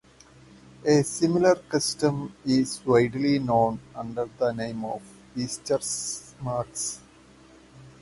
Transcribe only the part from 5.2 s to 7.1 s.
"Easter Smacks".